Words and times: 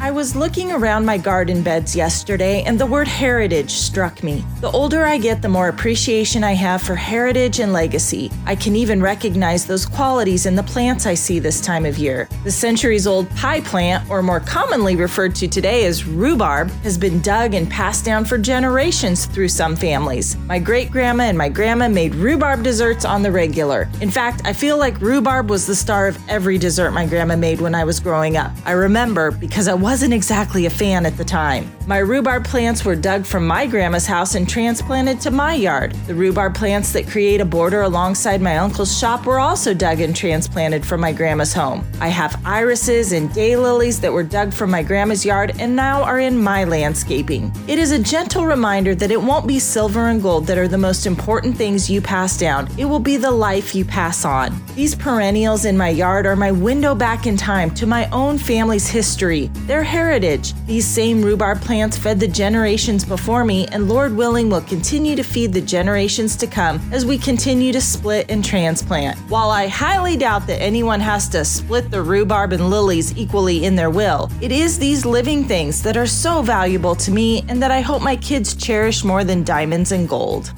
I 0.00 0.10
was 0.10 0.36
looking 0.36 0.72
around 0.72 1.04
my 1.04 1.16
garden 1.16 1.62
beds 1.62 1.94
yesterday 1.94 2.62
and 2.62 2.78
the 2.78 2.86
word 2.86 3.08
heritage 3.08 3.70
struck 3.70 4.22
me. 4.22 4.44
The 4.60 4.70
older 4.70 5.04
I 5.04 5.18
get, 5.18 5.42
the 5.42 5.48
more 5.48 5.68
appreciation 5.68 6.44
I 6.44 6.52
have 6.52 6.82
for 6.82 6.94
heritage 6.94 7.60
and 7.60 7.72
legacy. 7.72 8.30
I 8.46 8.56
can 8.56 8.76
even 8.76 9.00
recognize 9.00 9.66
those 9.66 9.86
qualities 9.86 10.46
in 10.46 10.56
the 10.56 10.62
plants 10.62 11.06
I 11.06 11.14
see 11.14 11.38
this 11.38 11.60
time 11.60 11.86
of 11.86 11.98
year. 11.98 12.28
The 12.44 12.50
centuries 12.50 13.06
old 13.06 13.30
pie 13.36 13.60
plant, 13.60 14.08
or 14.10 14.22
more 14.22 14.40
commonly 14.40 14.96
referred 14.96 15.34
to 15.36 15.48
today 15.48 15.86
as 15.86 16.04
rhubarb, 16.04 16.70
has 16.82 16.98
been 16.98 17.20
dug 17.20 17.54
and 17.54 17.70
passed 17.70 18.04
down 18.04 18.24
for 18.24 18.38
generations 18.38 19.26
through 19.26 19.48
some 19.48 19.76
families. 19.76 20.36
My 20.46 20.58
great 20.58 20.90
grandma 20.90 21.24
and 21.24 21.38
my 21.38 21.48
grandma 21.48 21.88
made 21.88 22.14
rhubarb 22.14 22.62
desserts 22.62 23.04
on 23.04 23.22
the 23.22 23.32
regular. 23.32 23.88
In 24.00 24.10
fact, 24.10 24.42
I 24.44 24.52
feel 24.52 24.78
like 24.78 25.00
rhubarb 25.00 25.50
was 25.50 25.66
the 25.66 25.74
star 25.74 26.08
of 26.08 26.18
every 26.28 26.58
dessert 26.58 26.90
my 26.90 27.06
grandma 27.06 27.36
made 27.36 27.60
when 27.60 27.74
I 27.74 27.84
was 27.84 28.00
growing 28.00 28.36
up. 28.36 28.52
I 28.64 28.72
remember 28.72 29.30
because 29.30 29.68
I 29.68 29.74
wasn't 29.84 30.14
exactly 30.14 30.64
a 30.64 30.70
fan 30.70 31.04
at 31.04 31.14
the 31.18 31.24
time. 31.24 31.70
My 31.86 31.98
rhubarb 31.98 32.46
plants 32.46 32.86
were 32.86 32.96
dug 32.96 33.26
from 33.26 33.46
my 33.46 33.66
grandma's 33.66 34.06
house 34.06 34.34
and 34.34 34.48
transplanted 34.48 35.20
to 35.20 35.30
my 35.30 35.52
yard. 35.52 35.92
The 36.06 36.14
rhubarb 36.14 36.54
plants 36.54 36.90
that 36.94 37.06
create 37.06 37.42
a 37.42 37.44
border 37.44 37.82
alongside 37.82 38.40
my 38.40 38.56
uncle's 38.56 38.98
shop 38.98 39.26
were 39.26 39.38
also 39.38 39.74
dug 39.74 40.00
and 40.00 40.16
transplanted 40.16 40.86
from 40.86 41.02
my 41.02 41.12
grandma's 41.12 41.52
home. 41.52 41.86
I 42.00 42.08
have 42.08 42.40
irises 42.46 43.12
and 43.12 43.28
daylilies 43.28 44.00
that 44.00 44.10
were 44.10 44.22
dug 44.22 44.54
from 44.54 44.70
my 44.70 44.82
grandma's 44.82 45.26
yard 45.26 45.52
and 45.58 45.76
now 45.76 46.02
are 46.02 46.18
in 46.18 46.42
my 46.42 46.64
landscaping. 46.64 47.52
It 47.68 47.78
is 47.78 47.92
a 47.92 47.98
gentle 47.98 48.46
reminder 48.46 48.94
that 48.94 49.10
it 49.10 49.20
won't 49.20 49.46
be 49.46 49.58
silver 49.58 50.08
and 50.08 50.22
gold 50.22 50.46
that 50.46 50.56
are 50.56 50.66
the 50.66 50.78
most 50.78 51.04
important 51.04 51.58
things 51.58 51.90
you 51.90 52.00
pass 52.00 52.38
down. 52.38 52.70
It 52.78 52.86
will 52.86 53.00
be 53.00 53.18
the 53.18 53.30
life 53.30 53.74
you 53.74 53.84
pass 53.84 54.24
on. 54.24 54.58
These 54.74 54.94
perennials 54.94 55.66
in 55.66 55.76
my 55.76 55.90
yard 55.90 56.24
are 56.24 56.36
my 56.36 56.52
window 56.52 56.94
back 56.94 57.26
in 57.26 57.36
time 57.36 57.70
to 57.74 57.86
my 57.86 58.08
own 58.08 58.38
family's 58.38 58.88
history. 58.88 59.50
They're 59.66 59.73
heritage. 59.82 60.54
These 60.66 60.86
same 60.86 61.22
rhubarb 61.22 61.60
plants 61.60 61.98
fed 61.98 62.20
the 62.20 62.28
generations 62.28 63.04
before 63.04 63.44
me, 63.44 63.66
and 63.68 63.88
Lord 63.88 64.14
willing, 64.16 64.48
will 64.48 64.60
continue 64.60 65.16
to 65.16 65.22
feed 65.22 65.52
the 65.52 65.60
generations 65.60 66.36
to 66.36 66.46
come 66.46 66.80
as 66.92 67.04
we 67.04 67.18
continue 67.18 67.72
to 67.72 67.80
split 67.80 68.30
and 68.30 68.44
transplant. 68.44 69.18
While 69.30 69.50
I 69.50 69.66
highly 69.66 70.16
doubt 70.16 70.46
that 70.46 70.62
anyone 70.62 71.00
has 71.00 71.28
to 71.30 71.44
split 71.44 71.90
the 71.90 72.02
rhubarb 72.02 72.52
and 72.52 72.70
lilies 72.70 73.16
equally 73.16 73.64
in 73.64 73.74
their 73.74 73.90
will, 73.90 74.30
it 74.40 74.52
is 74.52 74.78
these 74.78 75.04
living 75.04 75.44
things 75.44 75.82
that 75.82 75.96
are 75.96 76.06
so 76.06 76.42
valuable 76.42 76.94
to 76.96 77.10
me 77.10 77.44
and 77.48 77.62
that 77.62 77.70
I 77.70 77.80
hope 77.80 78.02
my 78.02 78.16
kids 78.16 78.54
cherish 78.54 79.04
more 79.04 79.24
than 79.24 79.42
diamonds 79.44 79.92
and 79.92 80.08
gold. 80.08 80.52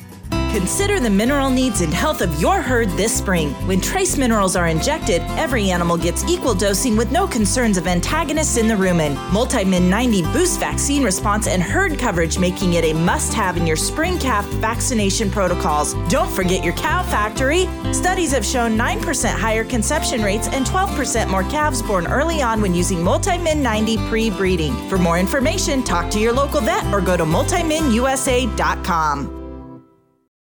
Consider 0.57 1.01
the 1.01 1.11
mineral 1.11 1.51
needs 1.51 1.83
and 1.83 1.93
health 1.93 2.23
of 2.23 2.41
your 2.41 2.63
herd 2.63 2.89
this 2.93 3.15
spring. 3.15 3.53
When 3.67 3.79
trace 3.79 4.17
minerals 4.17 4.57
are 4.57 4.69
injected, 4.69 5.21
every 5.37 5.71
animal 5.71 5.99
gets 5.99 6.25
equal 6.25 6.55
dosing 6.55 6.97
with 6.97 7.13
no 7.13 7.27
concerns 7.27 7.77
of 7.77 7.87
antagonists 7.87 8.57
in 8.57 8.67
the 8.67 8.73
rumen. 8.73 9.17
Multimin 9.33 9.91
90 9.91 10.23
boosts 10.33 10.57
vaccine 10.57 11.05
response 11.05 11.47
and 11.47 11.63
herd 11.63 11.99
coverage, 11.99 12.39
making 12.39 12.73
it 12.73 12.85
a 12.85 12.95
must 12.95 13.35
have 13.35 13.59
in 13.59 13.67
your 13.67 13.77
spring 13.77 14.19
calf 14.19 14.47
vaccination 14.55 15.31
protocols. 15.31 15.93
Don't 16.09 16.33
forget 16.33 16.65
your 16.65 16.73
cow 16.73 17.03
factory. 17.03 17.67
Studies 17.93 18.33
have 18.33 18.47
shown 18.47 18.79
9% 18.79 19.39
higher 19.39 19.63
conception 19.63 20.23
rates 20.23 20.49
and 20.49 20.65
12% 20.65 21.29
more 21.29 21.45
calves 21.51 21.83
born 21.83 22.07
early 22.07 22.41
on 22.41 22.63
when 22.63 22.75
using 22.75 23.01
Multimin 23.01 23.59
90 23.59 23.99
pre 24.09 24.31
breeding. 24.31 24.75
For 24.89 24.97
more 24.97 25.19
information, 25.19 25.83
talk 25.83 26.11
to 26.13 26.19
your 26.19 26.33
local 26.33 26.63
vet 26.63 26.91
or 26.95 27.03
go 27.03 27.15
to 27.15 27.25
multiminusa.com. 27.25 29.36